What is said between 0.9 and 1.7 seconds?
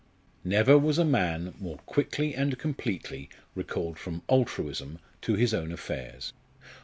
a man